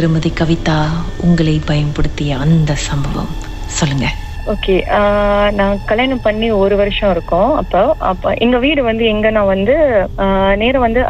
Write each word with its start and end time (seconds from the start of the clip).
திருமதி 0.00 0.30
கவிதா 0.36 0.76
உங்களை 1.20 1.54
பயன்படுத்திய 1.66 2.36
அந்த 2.38 2.74
சம்பவம். 2.84 3.32
சொல்லுங்க. 3.70 4.06
ஓகே 4.46 4.74
நான் 5.50 5.82
கல்யாணம் 5.84 6.22
பண்ணி 6.22 6.50
ஒரு 6.60 6.74
வருஷம் 6.76 7.10
இருக்கும். 7.10 7.50
அப்போ 7.56 7.80
அப்போ 8.02 8.28
எங்க 8.38 8.58
வீடு 8.58 8.82
வந்து 8.82 9.04
எங்கன்னா 9.04 9.42
வந்து 9.46 9.74
ஆஹ், 10.18 10.54
நேரா 10.56 10.78
வந்து 10.78 11.02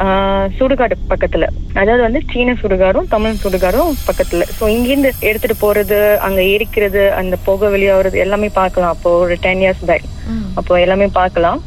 சுடுகாடு 0.59 0.97
பக்கத்துல. 1.13 1.47
அதாவது 1.75 2.03
வந்து 2.03 2.23
சீன 2.33 2.57
சுடுகாடும் 2.63 3.09
தமிழ் 3.09 3.41
சுடுகாடும் 3.45 3.93
பக்கத்துல. 4.09 4.49
ஸோ 4.59 4.67
இங்கேருந்து 4.69 5.13
எடுத்துட்டு 5.23 5.57
போறது 5.61 5.99
அங்க 6.21 6.41
எரிக்கிறது 6.55 7.05
அந்த 7.13 7.37
புகை 7.47 7.71
வெளியாகிறது 7.71 8.19
எல்லாமே 8.19 8.51
பார்க்கலாம். 8.55 8.95
அப்போ 8.97 9.13
ஒரு 9.21 9.37
டென் 9.41 9.63
இயர்ஸ் 9.65 9.87
பேக் 9.87 10.09
அப்போ 10.57 10.75
எல்லாமே 10.81 11.07
பார்க்கலாம். 11.15 11.61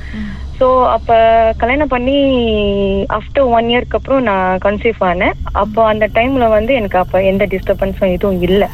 ஸோ 0.64 0.68
அப்போ 0.95 1.16
கல்யாணம் 1.61 1.91
பண்ணி 1.93 2.18
ஆஃப்டர் 3.16 3.48
ஒன் 3.55 3.70
இயர்க்கு 3.71 3.98
அப்புறம் 3.98 4.21
நான் 4.27 4.59
கன்சீவ் 4.66 4.99
ஆனேன். 5.08 5.34
அப்போ 5.62 5.81
அந்த 5.91 6.05
டைம்ல 6.17 6.45
வந்து 6.54 6.71
எனக்கு 6.80 6.98
அப்போ 7.02 7.17
எந்த 7.31 7.44
டிஸ்டர்பன்ஸும் 7.54 8.13
எதுவும் 8.16 8.40
இல்லை. 8.48 8.68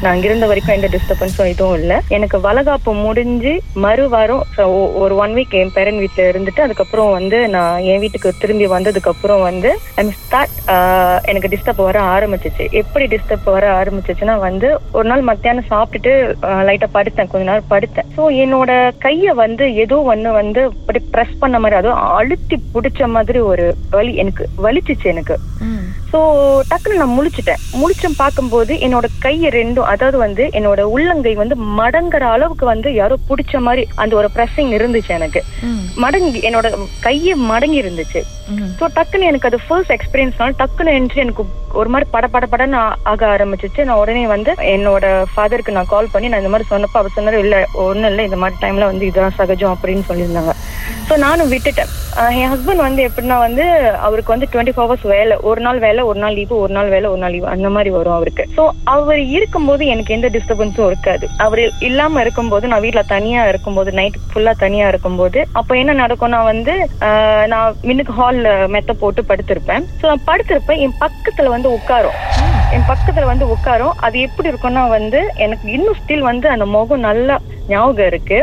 நான் 0.00 0.10
அங்க 0.12 0.26
இருந்த 0.28 0.46
வரைக்கும் 0.50 0.76
எந்த 0.76 0.88
டிஸ்டர்பன்ஸும் 0.94 1.50
எதுவும் 1.52 1.76
இல்லை. 1.80 1.96
எனக்கு 2.16 2.38
வளகாப்பு 2.46 2.92
முடிஞ்சு 3.06 3.52
மறு 3.84 4.04
வாரம் 4.14 4.44
ஒரு 5.02 5.16
ஒன் 5.24 5.34
வீக் 5.38 5.56
என் 5.60 5.74
பேரன் 5.76 6.00
வீட்டில் 6.04 6.30
இருந்துட்டு 6.30 6.64
அதுக்கப்புறம் 6.66 7.10
வந்து 7.18 7.40
நான் 7.56 7.82
என் 7.90 8.02
வீட்டுக்கு 8.04 8.32
திரும்பி 8.44 8.68
வந்ததுக்கப்புறம் 8.74 9.44
வந்து 9.48 9.72
ஐம் 10.02 10.14
ஸ்டார்ட் 10.22 10.56
எனக்கு 11.32 11.52
டிஸ்டர்ப் 11.56 11.84
வர 11.88 12.00
ஆரம்பிச்சிச்சு. 12.14 12.66
எப்படி 12.82 13.06
டிஸ்டர்ப் 13.16 13.52
வர 13.56 13.66
ஆரம்பிச்சிச்சுன்னா 13.82 14.38
வந்து 14.48 14.70
ஒரு 14.96 15.08
நாள் 15.12 15.28
மத்தியானம் 15.32 15.70
சாப்பிட்டுட்டு 15.74 16.14
லைட்டாக 16.70 16.90
படுத்தேன். 16.96 17.30
கொஞ்ச 17.34 17.44
நேரம் 17.50 17.70
படுத்தேன். 17.74 18.10
ஸோ 18.16 18.24
என்னோட 18.46 18.72
கையை 19.06 19.34
வந்து 19.44 19.66
ஏதோ 19.86 19.98
ஒன்று 20.14 20.32
வந்து 20.40 20.62
அப்படி 20.72 21.00
ப்ரெஸ் 21.14 21.32
பண்ண 21.42 21.56
மாதிரி 21.62 21.78
அதுவும் 21.78 22.02
அழுத்தி 22.18 22.56
பிடிச்ச 22.74 23.08
மாதிரி 23.14 23.38
ஒரு 23.50 23.64
வலி 23.94 24.12
எனக்கு 24.22 24.44
வலிச்சிச்சு 24.64 25.06
எனக்கு. 25.14 25.36
ஸோ 26.12 26.18
டக்குன்னு 26.70 27.00
நான் 27.00 27.14
முழிச்சிட்டேன். 27.16 27.62
முழிச்சம் 27.80 28.18
பார்க்கும்போது 28.20 28.72
என்னோட 28.86 29.06
கையை 29.24 29.48
ரெண்டும் 29.56 29.88
அதாவது 29.92 30.18
வந்து 30.24 30.44
என்னோட 30.58 30.80
உள்ளங்கை 30.94 31.32
வந்து 31.40 31.56
மடங்குற 31.80 32.24
அளவுக்கு 32.34 32.66
வந்து 32.72 32.88
யாரோ 33.00 33.16
பிடிச்ச 33.30 33.60
மாதிரி 33.66 33.84
அந்த 34.02 34.14
ஒரு 34.20 34.28
ப்ரெஸ்ஸிங் 34.36 34.72
இருந்துச்சு 34.78 35.12
எனக்கு. 35.18 35.42
மடங்கி 36.04 36.40
என்னோட 36.48 36.68
கையை 37.06 37.34
மடங்கி 37.50 37.78
இருந்துச்சு. 37.82 38.22
ஸோ 38.78 38.84
டக்குன்னு 38.96 39.30
எனக்கு 39.30 39.50
அது 39.50 39.60
ஃபர்ஸ்ட் 39.66 39.94
எக்ஸ்பீரியன்ஸ்னால 39.96 40.56
டக்குன்னு 40.62 40.96
என்று 41.00 41.22
எனக்கு 41.24 41.44
ஒரு 41.80 41.88
மாதிரி 41.92 42.06
பட 42.14 42.26
பட 42.34 42.46
படன்னு 42.52 42.78
ஆக 43.12 43.26
ஆரம்பிச்சிச்சு. 43.34 43.86
நான் 43.86 44.00
உடனே 44.02 44.24
வந்து 44.34 44.50
என்னோட 44.74 45.04
ஃபாதருக்கு 45.32 45.76
நான் 45.76 45.92
கால் 45.94 46.12
பண்ணி 46.12 46.28
நான் 46.30 46.42
இந்த 46.42 46.52
மாதிரி 46.54 46.70
சொன்னப்போ 46.72 46.98
அவர் 47.00 47.16
சொன்னாரு 47.16 47.38
இல்ல 47.44 47.56
ஒன்றும் 47.86 48.10
இல்லை 48.10 48.24
இந்த 48.28 48.38
மாதிரி 48.42 48.60
டைம்ல 48.64 48.90
வந்து 48.90 49.08
இதுதான் 49.10 49.38
சகஜம் 49.40 49.74
அப்படின்னு 49.76 50.04
சொல்லியிருந்தாங்க. 50.10 50.54
ஸோ 51.08 51.14
நானும் 51.24 51.50
விட்டுட்டேன். 51.52 51.90
என் 52.40 52.50
ஹஸ்பண்ட் 52.52 52.82
வந்து 52.84 53.00
எப்படின்னா 53.06 53.36
வந்து 53.44 53.64
அவருக்கு 54.06 54.32
வந்து 54.32 54.46
டுவெண்ட்டி 54.52 54.72
ஃபோர் 54.74 54.86
ஹவர்ஸ் 54.86 55.06
வேலை. 55.12 55.34
ஒரு 55.48 55.60
நாள் 55.66 55.78
வேலை 55.84 56.02
ஒரு 56.10 56.18
நாள் 56.22 56.36
லீவு 56.38 56.54
ஒரு 56.64 56.72
நாள் 56.76 56.90
வேலை 56.94 57.06
ஒரு 57.12 57.20
நாள் 57.22 57.34
லீவு 57.34 57.48
அந்த 57.54 57.68
மாதிரி 57.74 57.90
வரும் 57.96 58.16
அவருக்கு. 58.16 58.44
ஸோ 58.56 58.62
அவர் 58.94 59.20
இருக்கும்போது 59.36 59.84
எனக்கு 59.94 60.14
எந்த 60.16 60.28
டிஸ்டர்பன்ஸும் 60.36 60.88
இருக்காது. 60.90 61.26
அவர் 61.46 61.62
இல்லாமல் 61.88 62.22
இருக்கும்போது 62.24 62.70
நான் 62.72 62.84
வீட்டில் 62.84 63.10
தனியாக 63.14 63.50
இருக்கும்போது 63.52 63.92
நைட் 64.00 64.18
ஃபுல்லாக 64.32 64.62
தனியாக 64.64 64.92
இருக்கும்போது 64.92 65.40
அப்போ 65.60 65.74
என்ன 65.82 65.96
நடக்கும்னா 66.02 66.40
வந்து 66.52 66.76
நான் 67.54 67.76
மின்னுக்கு 67.88 68.18
ஹாலில் 68.20 68.50
மெத்த 68.76 68.94
போட்டு 69.02 69.24
படுத்திருப்பேன். 69.32 69.86
ஸோ 70.00 70.06
நான் 70.12 70.26
படுத்திருப்பேன். 70.30 70.82
என் 70.86 70.98
பக்கத்தில் 71.04 71.54
வந்து 71.56 71.70
உட்காரும். 71.78 72.18
என் 72.76 72.88
பக்கத்துல 72.92 73.26
வந்து 73.32 73.46
உட்காரும். 73.56 73.96
அது 74.06 74.16
எப்படி 74.28 74.50
இருக்கும்னா 74.52 74.84
வந்து 74.98 75.20
எனக்கு 75.46 75.66
இன்னும் 75.78 75.98
ஸ்டில் 76.00 76.28
வந்து 76.30 76.48
அந்த 76.54 76.66
முகம் 76.76 77.06
நல்லா 77.10 77.36
ஞாபகம் 77.72 78.08
இருக்கு. 78.12 78.38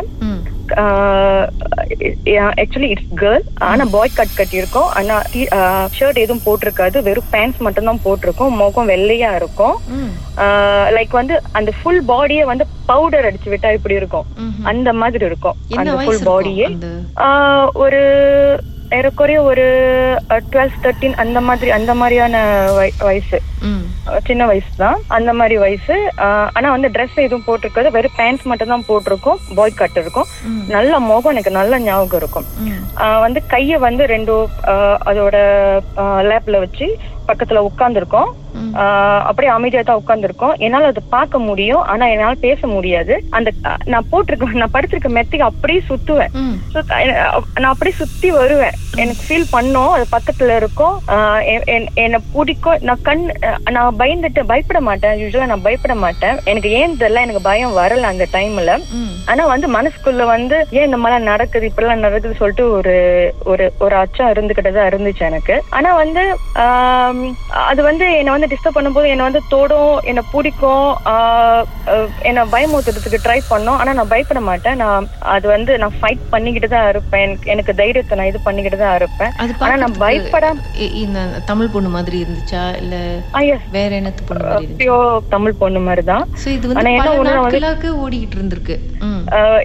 ஆக்சுவலி 2.61 2.89
இட்ஸ் 2.93 3.11
கேர்ள் 3.21 3.45
ஆனா 3.69 3.83
பாய் 3.95 4.17
கட் 4.19 4.37
கட்டி 4.39 4.57
இருக்கும் 4.61 4.89
ஆனா 4.99 5.15
ஷர்ட் 5.97 6.21
எதுவும் 6.23 6.45
போட்டிருக்காது. 6.47 6.97
வெறும் 7.07 7.31
பேண்ட்ஸ் 7.35 7.61
மட்டும் 7.67 7.89
தான் 7.89 8.03
போட்டிருக்கும். 8.05 8.55
முகம் 8.61 8.89
வெள்ளையா 8.93 9.31
இருக்கும். 9.39 9.77
லைக் 10.97 11.13
வந்து 11.21 11.37
அந்த 11.59 11.71
ஃபுல் 11.79 12.03
பாடியே 12.11 12.43
வந்து 12.51 12.67
பவுடர் 12.91 13.27
அடிச்சு 13.29 13.51
விட்டா 13.53 13.69
இப்படி 13.77 13.95
இருக்கும். 14.01 14.27
அந்த 14.71 14.89
மாதிரி 15.01 15.25
இருக்கும். 15.31 15.57
அந்த 15.79 15.95
ஃபுல் 16.03 16.27
பாடியே 16.29 16.67
ஒரு 17.83 18.01
ஏறக்குறைய 18.91 19.41
ஒரு 19.41 19.63
டுவெல் 20.29 20.69
தேர்ட்டீன் 20.83 21.13
அந்த 21.13 21.41
மாதிரி 21.41 21.71
அந்த 21.71 21.93
மாதிரியான 21.93 22.65
வய- 22.75 22.91
வயசு. 22.99 23.41
சின்ன 24.25 24.45
வயசு 24.45 24.65
தான் 24.77 24.97
அந்த 25.07 25.33
மாதிரி 25.33 25.57
வயசு. 25.57 26.11
ஆனா 26.53 26.69
வந்து 26.69 26.87
ட்ரெஸ் 26.87 27.15
எதுவும் 27.15 27.43
போட்டிருக்காது. 27.47 27.91
வெறும் 27.91 28.11
பேண்ட்ஸ் 28.15 28.43
மட்டும் 28.43 28.67
தான் 28.67 28.83
போட்டிருக்கும். 28.87 29.39
பாய் 29.55 29.71
கட் 29.71 29.89
இருக்கும். 29.95 30.25
நல்ல 30.67 30.99
முகம் 30.99 31.31
எனக்கு 31.31 31.51
நல்ல 31.51 31.79
ஞாபகம் 31.79 32.17
இருக்கும். 32.17 32.45
வந்து 33.19 33.43
கைய 33.49 33.79
வந்து 33.79 34.05
ரெண்டு 34.05 34.47
அதோட 35.05 35.35
லேப்ல 35.97 36.59
வச்சு 36.59 36.97
பக்கத்துல 37.27 37.65
உட்கார்ந்துருக்கோம். 37.65 38.31
ம். 38.53 38.75
அப்படியே 39.19 39.53
அமைதியா 39.53 39.81
தான் 39.81 40.01
உட்கார்ந்துருக்கோம். 40.07 40.57
என்னால 40.57 40.85
அதை 40.85 41.03
பார்க்க 41.09 41.39
முடியும். 41.39 41.81
ஆனா 41.81 42.05
என்னால 42.05 42.33
பேச 42.33 42.67
முடியாது. 42.67 43.23
அந்த 43.29 43.51
நான் 43.85 44.05
போட்டிருக்க 44.11 44.51
நான் 44.51 44.71
படுத்திருக்க 44.73 45.21
மெத்தைக்கு 45.21 45.39
அப்படியே 45.39 45.83
சுத்துவேன். 45.89 46.27
நான் 47.59 47.71
அப்படியே 47.71 47.97
சுத்தி 47.97 48.31
வருவேன். 48.31 48.71
எனக்கு 48.95 49.17
ஃபீல் 49.27 49.55
பண்ணோம் 49.55 49.89
அது 49.89 50.05
பக்கத்துல 50.11 50.55
இருக்கும். 50.55 51.01
என்னை 51.93 52.19
பிடிக்கும். 52.33 52.77
நான் 52.81 52.99
கண் 53.03 53.33
நான் 53.69 53.95
பயந்துட்டு 53.97 54.43
பயப்பட 54.43 54.81
மாட்டேன். 54.81 55.11
யூஸ்வலா 55.11 55.45
நான் 55.45 55.61
பயப்பட 55.61 55.95
மாட்டேன். 55.95 56.39
எனக்கு 56.43 56.69
ஏன் 56.69 56.95
தெரியல 56.99 57.13
எனக்கு 57.13 57.41
பயம் 57.41 57.77
வரல 57.77 58.01
அந்த 58.01 58.27
டைம்ல 58.33 58.83
ஆனா 59.25 59.45
வந்து 59.45 59.67
மனசுக்குள்ள 59.73 60.25
வந்து 60.25 60.67
ஏன் 60.71 60.85
இந்த 60.85 60.97
மாதிரி 60.97 61.23
நடக்குது 61.23 61.71
இப்படிலாம் 61.75 61.95
நடக்குது 61.95 62.35
சொல்லிட்டு 62.35 62.71
ஒரு 62.71 63.33
ஒரு 63.43 63.73
ஒரு 63.79 63.95
அச்சம் 63.95 64.33
இருந்துகிட்டு 64.33 64.71
தான் 64.71 64.89
இருந்துச்சு 64.89 65.19
எனக்கு. 65.19 65.63
ஆனா 65.69 65.95
வந்து 65.95 66.37
அது 67.49 67.83
வந்து 67.83 68.17
என்னை 68.17 68.33
வந்து 68.33 68.47
டிஸ்டர்ப் 68.47 68.77
பண்ணும்போது 68.77 69.07
என்னை 69.07 69.29
வந்து 69.29 69.41
தோடும் 69.51 69.97
என்னை 70.01 70.23
பிடிக்கும். 70.31 70.97
என்னை 72.21 72.43
பயமுறுத்துறதுக்கு 72.43 73.17
ட்ரை 73.23 73.39
பண்ணோம். 73.49 73.77
ஆனா 73.77 73.93
நான் 73.93 74.07
பயப்பட 74.07 74.39
மாட்டேன். 74.39 74.75
நான் 74.75 75.07
அது 75.19 75.47
வந்து 75.47 75.77
நான் 75.77 75.93
ஃபைட் 76.01 76.19
பண்ணிக்கிட்டு 76.29 76.67
தான் 76.67 76.89
இருப்பேன். 76.89 77.29
எனக்கு- 77.29 77.45
எனக்கு 77.45 77.75
தைரியத்தை 77.75 78.17
நான் 78.17 78.27
இது 78.27 78.39
பண்ணிக்கிட்டு 78.43 78.70
தான் 78.81 78.95
இருப்பேன். 78.99 79.31
ஆனா 79.65 79.75
நான் 79.83 79.97
பயப்படாம 80.03 80.63
இந்த 81.03 81.19
தமிழ் 81.49 81.71
பொண்ணு 81.73 81.89
மாதிரி 81.95 82.17
இருந்துச்சா? 82.23 82.63
இல்ல 82.81 82.95
வேற 83.77 83.89
என்னத்து 83.99 84.27
பொண்ணு 84.29 84.45
மாதிரி 84.51 84.77
பியோ 84.81 84.97
தமிழ் 85.35 85.59
பொண்ணு 85.61 85.81
மாதிரி 85.87 86.05
தான் 86.11 86.25
சோ 86.43 86.47
இது 86.57 86.69
வந்து 86.69 86.93
என்ன 86.95 87.11
ஒண்ணு 87.19 87.35
ஓடிக்கிட்டு 88.03 88.37
இருந்திருக்கு. 88.39 88.77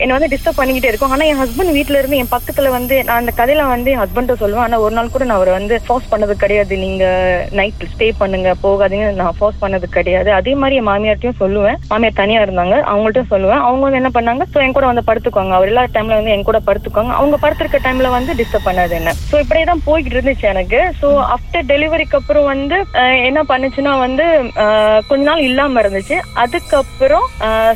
என்னை 0.02 0.12
வந்து 0.16 0.30
டிஸ்டர்ப் 0.32 0.58
பண்ணிக்கிட்டே 0.58 0.90
இருக்கும். 0.90 1.12
ஆனா 1.14 1.24
என் 1.30 1.40
ஹஸ்பண்ட் 1.42 1.74
வீட்ல 1.78 1.98
இருந்து 2.00 2.20
என் 2.22 2.32
பக்கத்துல 2.34 2.70
வந்து 2.76 2.94
நான் 3.08 3.20
அந்த 3.22 3.32
கதையில 3.40 3.64
வந்து 3.74 3.92
என் 3.94 4.02
ஹஸ்பண்ட் 4.02 4.40
சொல்லுவேன். 4.42 4.64
ஆனா 4.66 4.78
ஒரு 4.84 4.94
நாள் 4.98 5.12
கூட 5.14 5.24
நான் 5.28 5.38
அவரை 5.38 5.52
வந்து 5.58 5.74
ஃபோர்ஸ் 5.86 6.10
பண்ணது 6.12 6.34
கிடையாது. 6.42 6.74
நீங்க 6.84 7.04
நைட் 7.60 7.84
ஸ்டே 7.92 8.08
பண்ணுங்க 8.22 8.50
போகாதீங்க. 8.64 9.08
நான் 9.20 9.36
ஃபோர்ஸ் 9.38 9.62
பண்ணது 9.64 9.88
கிடையாது. 9.96 10.30
அதே 10.38 10.54
மாதிரி 10.62 10.78
என் 10.80 10.88
மாமியார்ட்டையும் 10.90 11.40
சொல்லுவேன். 11.42 11.78
மாமியார் 11.92 12.20
தனியா 12.22 12.40
இருந்தாங்க. 12.46 12.76
அவங்கள்ட்டும் 12.92 13.30
சொல்லுவேன். 13.34 13.62
அவங்க 13.66 13.84
வந்து 13.86 14.00
என்ன 14.02 14.12
பண்ணாங்க? 14.18 14.46
ஸோ 14.54 14.60
என் 14.66 14.76
கூட 14.78 14.86
வந்து 14.92 15.06
படுத்துக்குவாங்க. 15.08 15.54
அவர் 15.58 15.72
எல்லா 15.72 15.84
டைம்ல 15.96 16.18
வந்து 16.20 16.34
என் 16.36 16.48
கூட 16.50 16.60
படுத்துக்குவாங்க. 16.68 17.14
அவங்க 17.20 17.38
படுத்திருக்க 17.44 17.80
டைம்ல 17.86 18.10
வந்து 18.16 18.34
டிஸ்டர்ப் 18.40 18.68
பண்ணாது. 18.68 18.95
என்ன 18.98 19.14
ஸோ 19.30 19.36
இப்படியே 19.42 19.64
தான் 19.64 19.84
போய்கிட்டு 19.86 20.16
இருந்துச்சு 20.16 20.46
எனக்கு. 20.52 20.80
ஸோ 21.00 21.08
ஆஃப்டர் 21.34 21.68
டெலிவரிக்கு 21.70 22.18
அப்புறம் 22.18 22.48
வந்து 22.52 22.76
என்ன 23.28 23.40
பண்ணுச்சுன்னா 23.50 23.92
வந்து 23.98 24.26
கொஞ்ச 25.08 25.22
நாள் 25.22 25.46
இல்லாம 25.48 25.82
இருந்துச்சு. 25.82 26.18
அதுக்கப்புறம் 26.42 27.26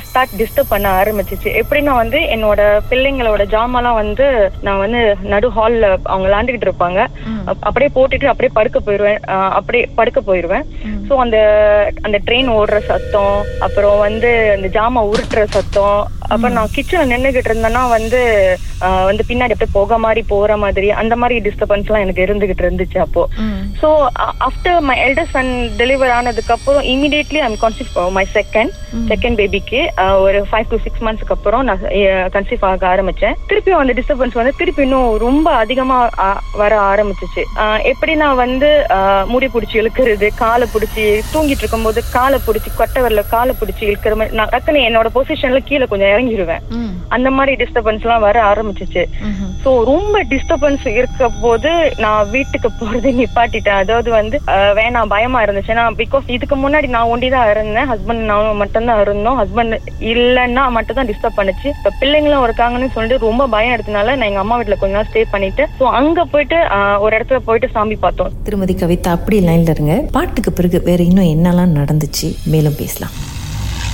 ஸ்டார்ட் 0.04 0.36
டிஸ்டர்ப் 0.40 0.72
பண்ண 0.74 0.88
ஆரம்பிச்சிச்சு. 1.00 1.50
எப்படின்னா 1.62 1.94
வந்து 2.02 2.20
என்னோட 2.34 2.60
பிள்ளைங்களோட 2.90 3.44
ஜாமான்லாம் 3.54 4.00
வந்து 4.02 4.26
நான் 4.62 4.82
வந்து 4.84 5.00
நடு 5.32 5.50
ஹால்ல 5.56 5.86
அவங்க 6.04 6.24
விளாண்டுக்கிட்டு 6.26 6.68
இருப்பாங்க. 6.68 7.00
அப்படியே 7.66 7.90
போட்டுட்டு 7.94 8.30
அப்படியே 8.30 8.52
படுக்க 8.58 8.78
போயிருவேன். 8.80 9.20
ஆஹ் 9.34 9.52
அப்படியே 9.58 9.84
படுக்க 9.98 10.20
போயிருவேன். 10.20 10.66
ம். 10.88 10.98
ஸோ 11.08 11.14
அந்த 11.16 11.38
அந்த 12.02 12.18
ட்ரெயின் 12.26 12.50
ஓடுற 12.56 12.78
சத்தம் 12.90 13.36
அப்புறம் 13.66 13.98
வந்து 13.98 14.30
அந்த 14.56 14.68
ஜாமா 14.76 15.02
உருட்டுற 15.10 15.42
சத்தம் 15.56 15.98
அப்புறம் 16.32 16.56
நான் 16.56 16.74
கிச்சன்ல 16.74 17.04
நின்னுகிட்டு 17.12 17.50
இருந்தேன்னா 17.50 17.82
வந்து 17.88 18.20
வந்து 19.08 19.22
பின்னாடி 19.28 19.54
அப்படியே 19.54 19.72
போக 19.72 19.98
மாதிரி 19.98 20.20
போற 20.28 20.56
மாதிரி 20.56 20.88
அந்த 21.00 21.14
மாதிரி 21.16 21.36
டிஸ்டர்பன்ஸ் 21.46 21.88
எல்லாம் 21.88 22.04
எனக்கு 22.04 22.24
இருந்துகிட்டு 22.26 22.64
இருந்துச்சு 22.66 22.98
அப்போ. 22.98 23.22
So 23.80 23.88
after 24.46 24.78
my 24.80 24.96
elder 25.06 25.30
son 25.30 25.50
deliver 25.80 26.12
ஆனதுக்கு 26.18 26.52
அப்புறம் 26.52 26.84
immediately 26.92 27.40
I'm 27.46 27.58
conceive 27.62 27.90
my. 28.10 28.24
Second. 28.36 28.72
Second 29.10 29.38
பேபிக்கு 29.40 29.80
ஒரு 30.24 30.38
ஃபைவ் 30.50 30.70
டு 30.70 30.78
சிக்ஸ் 30.84 31.02
மந்த்ஸ்க்கு 31.02 31.34
அப்புறம் 31.36 31.64
நான் 31.64 31.82
கன்சீவ் 32.36 32.64
ஆக 32.70 32.86
ஆரம்பிச்சேன். 32.92 33.36
திருப்பியும் 33.50 33.82
அந்த 33.82 33.94
டிஸ்டர்பன்ஸ் 33.98 34.38
வந்து 34.40 34.54
திருப்பி 34.60 34.82
இன்னும் 34.82 35.10
ரொம்ப 35.18 35.46
அதிகமா 35.62 35.98
வர 36.62 36.72
ஆரம்பிச்சிச்சு. 36.90 37.44
ஆஹ் 37.64 37.80
எப்படின்னா 37.92 38.28
வந்து 38.34 38.70
முடி 39.32 39.48
பிடிச்சி 39.54 39.78
இழுக்கிறது 39.82 40.28
காலை 40.42 40.68
பிடிச்சி 40.74 41.04
தூங்கிட்டு 41.34 41.64
இருக்கும்போது 41.64 42.00
காலை 42.16 42.40
பிடிச்சி 42.46 42.72
கொட்டை 42.76 43.02
வரல 43.02 43.24
காலை 43.28 43.54
பிடிச்சி 43.60 43.84
இழுக்கிற 43.88 44.14
மாதிரி 44.16 44.38
நான் 44.40 44.52
டக்குன்னு 44.54 44.86
என்னோட 44.88 45.08
பொசிஷன்ல 45.16 45.60
கீழே 45.68 45.86
கொஞ்சம் 45.86 46.12
கரைஞ்சிருவேன் 46.20 46.64
அந்த 47.16 47.28
மாதிரி 47.36 47.52
டிஸ்டர்பன்ஸ் 47.60 48.04
எல்லாம் 48.06 48.24
வர 48.26 48.38
ஆரம்பிச்சிச்சு. 48.50 49.02
சோ 49.62 49.70
ரொம்ப 49.90 50.16
டிஸ்டர்பன்ஸ் 50.32 50.84
இருக்க 50.98 51.28
போது 51.44 51.70
நான் 52.04 52.30
வீட்டுக்கு 52.34 52.68
போறது 52.80 53.10
நிப்பாட்டிட்டேன். 53.20 53.80
அதாவது 53.82 54.10
வந்து 54.18 54.36
வேணாம் 54.78 55.12
பயமா 55.14 55.38
இருந்துச்சு. 55.44 55.72
ஏன்னா 55.74 55.84
பிகாஸ் 56.02 56.26
இதுக்கு 56.36 56.56
முன்னாடி 56.64 56.88
நான் 56.96 57.10
ஒண்டிதான் 57.12 57.50
இருந்தேன். 57.54 57.88
ஹஸ்பண்ட் 57.92 58.24
நானும் 58.32 58.60
மட்டும்தான் 58.62 59.02
இருந்தோம். 59.04 59.38
ஹஸ்பண்ட் 59.42 59.76
இல்லைன்னா 60.12 60.64
மட்டும் 60.76 60.98
தான் 61.00 61.10
டிஸ்டர்ப் 61.10 61.38
பண்ணுச்சு. 61.40 61.68
இப்ப 61.76 61.94
பிள்ளைங்களும் 62.02 62.46
இருக்காங்கன்னு 62.48 62.94
சொல்லிட்டு 62.96 63.26
ரொம்ப 63.28 63.46
பயம் 63.56 63.74
எடுத்தனால 63.76 64.16
நான் 64.18 64.30
எங்க 64.30 64.44
அம்மா 64.44 64.58
வீட்டுல 64.60 64.78
கொஞ்ச 64.82 64.96
நாள் 64.98 65.10
ஸ்டே 65.10 65.24
பண்ணிட்டு 65.34 65.66
சோ 65.80 65.86
அங்க 66.00 66.24
போயிட்டு 66.34 66.60
ஒரு 67.04 67.12
இடத்துல 67.18 67.40
போயிட்டு 67.48 67.74
சாமி 67.76 67.98
பார்த்தோம். 68.06 68.32
திருமதி 68.48 68.76
கவிதா 68.84 69.16
அப்படி 69.18 69.38
லைன்ல 69.50 69.76
இருங்க. 69.76 69.96
பாட்டுக்கு 70.18 70.52
பிறகு 70.60 70.80
வேற 70.90 71.00
இன்னும் 71.10 71.32
என்னெல்லாம் 71.34 71.76
நடந்துச்சு? 71.80 72.30
மேலும் 72.54 72.80
பேசலாம். 72.82 73.14